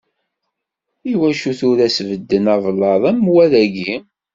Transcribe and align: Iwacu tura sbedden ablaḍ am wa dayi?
Iwacu 1.11 1.51
tura 1.59 1.87
sbedden 1.95 2.45
ablaḍ 2.55 3.03
am 3.11 3.21
wa 3.33 3.45
dayi? 3.51 3.93